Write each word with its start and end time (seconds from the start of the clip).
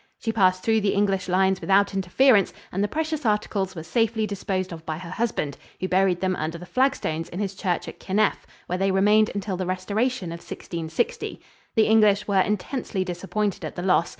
She 0.17 0.31
passed 0.31 0.63
through 0.63 0.81
the 0.81 0.95
English 0.95 1.29
lines 1.29 1.61
without 1.61 1.93
interference, 1.93 2.51
and 2.71 2.83
the 2.83 2.87
precious 2.87 3.23
articles 3.23 3.75
were 3.75 3.83
safely 3.83 4.25
disposed 4.25 4.73
of 4.73 4.83
by 4.83 4.97
her 4.97 5.11
husband, 5.11 5.59
who 5.79 5.87
buried 5.87 6.21
them 6.21 6.35
under 6.37 6.57
the 6.57 6.65
flagstones 6.65 7.29
in 7.29 7.37
his 7.37 7.53
church 7.53 7.87
at 7.87 7.99
Kinneff, 7.99 8.47
where 8.65 8.79
they 8.79 8.89
remained 8.89 9.29
until 9.35 9.57
the 9.57 9.67
restoration 9.67 10.31
of 10.31 10.39
1660. 10.39 11.39
The 11.75 11.83
English 11.85 12.27
were 12.27 12.41
intensely 12.41 13.05
disappointed 13.05 13.63
at 13.63 13.75
the 13.75 13.83
loss. 13.83 14.09